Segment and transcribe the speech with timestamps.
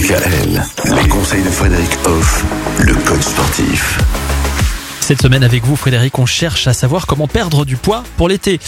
[0.00, 0.62] DKL,
[1.02, 2.42] les conseils de Frédéric Hoff,
[2.78, 3.98] le coach sportif.
[5.02, 8.60] Cette semaine avec vous, Frédéric, on cherche à savoir comment perdre du poids pour l'été.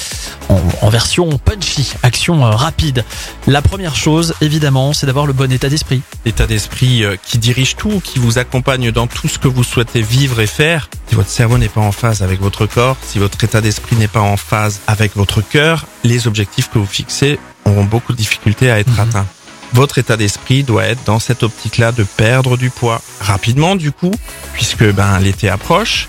[0.50, 3.06] En, en version punchy, action euh, rapide.
[3.46, 6.02] La première chose, évidemment, c'est d'avoir le bon état d'esprit.
[6.26, 10.02] L'état d'esprit euh, qui dirige tout, qui vous accompagne dans tout ce que vous souhaitez
[10.02, 10.90] vivre et faire.
[11.08, 14.06] Si votre cerveau n'est pas en phase avec votre corps, si votre état d'esprit n'est
[14.08, 18.70] pas en phase avec votre cœur, les objectifs que vous fixez auront beaucoup de difficultés
[18.70, 19.00] à être Mhm.
[19.00, 19.26] atteints.
[19.72, 24.12] Votre état d'esprit doit être dans cette optique-là de perdre du poids rapidement du coup,
[24.52, 26.08] puisque ben l'été approche.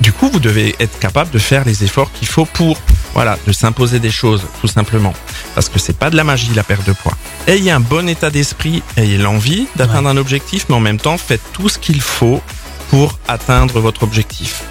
[0.00, 2.78] Du coup, vous devez être capable de faire les efforts qu'il faut pour,
[3.14, 5.12] voilà, de s'imposer des choses, tout simplement.
[5.54, 7.16] Parce que c'est pas de la magie, la perte de poids.
[7.48, 11.42] Ayez un bon état d'esprit, ayez l'envie d'atteindre un objectif, mais en même temps, faites
[11.52, 12.40] tout ce qu'il faut
[12.90, 14.62] pour atteindre votre objectif.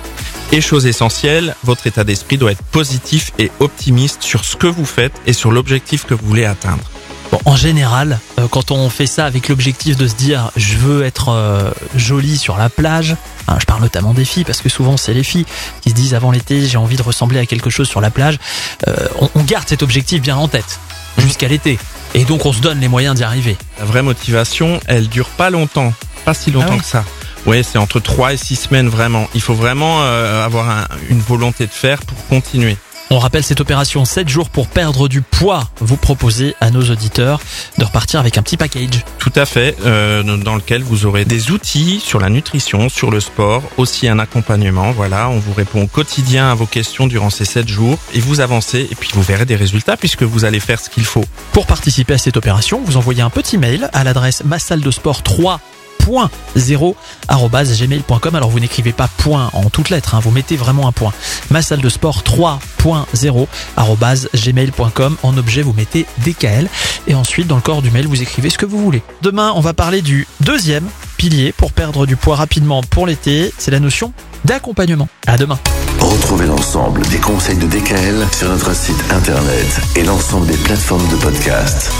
[0.54, 4.86] Et chose essentielle, votre état d'esprit doit être positif et optimiste sur ce que vous
[4.86, 6.90] faites et sur l'objectif que vous voulez atteindre.
[7.32, 11.04] Bon, en général, euh, quand on fait ça avec l'objectif de se dire je veux
[11.04, 13.18] être euh, jolie sur la plage,
[13.50, 15.46] hein, je parle notamment des filles parce que souvent c'est les filles
[15.82, 18.38] qui se disent avant l'été j'ai envie de ressembler à quelque chose sur la plage,
[18.88, 20.80] euh, on, on garde cet objectif bien en tête
[21.18, 21.78] jusqu'à l'été.
[22.14, 23.58] Et donc on se donne les moyens d'y arriver.
[23.80, 27.04] La vraie motivation, elle dure pas longtemps, pas si longtemps Ah oui que ça.
[27.46, 29.28] Ouais, c'est entre 3 et 6 semaines vraiment.
[29.34, 32.78] Il faut vraiment euh, avoir un- une volonté de faire pour continuer.
[33.10, 35.70] On rappelle cette opération 7 jours pour perdre du poids.
[35.80, 37.40] Vous proposez à nos auditeurs
[37.78, 39.06] de repartir avec un petit package.
[39.18, 43.22] Tout à fait, euh, dans lequel vous aurez des outils sur la nutrition, sur le
[43.22, 44.92] sport, aussi un accompagnement.
[44.92, 48.42] Voilà, on vous répond au quotidien à vos questions durant ces 7 jours et vous
[48.42, 51.24] avancez et puis vous verrez des résultats puisque vous allez faire ce qu'il faut.
[51.54, 54.92] Pour participer à cette opération, vous envoyez un petit mail à l'adresse ma salle de
[54.92, 55.62] sport 3
[56.08, 60.20] gmail.com Alors vous n'écrivez pas point en toutes lettres, hein.
[60.22, 61.14] vous mettez vraiment un point.
[61.50, 63.48] Ma salle de sport 3.0
[64.34, 65.18] gmail.com.
[65.24, 66.70] En objet, vous mettez DKL
[67.08, 69.02] et ensuite dans le corps du mail, vous écrivez ce que vous voulez.
[69.22, 73.72] Demain, on va parler du deuxième pilier pour perdre du poids rapidement pour l'été, c'est
[73.72, 74.14] la notion
[74.46, 75.10] d'accompagnement.
[75.26, 75.60] À demain.
[76.00, 81.16] Retrouvez l'ensemble des conseils de DKL sur notre site internet et l'ensemble des plateformes de
[81.16, 81.92] podcast.